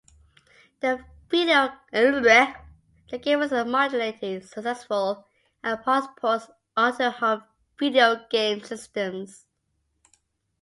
[0.79, 1.69] The game
[3.39, 5.27] was moderately successful,
[5.63, 7.43] and spawned ports onto home
[7.77, 9.45] video game systems.